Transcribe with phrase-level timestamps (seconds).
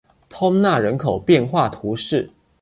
[0.29, 2.31] 通讷人口变化图示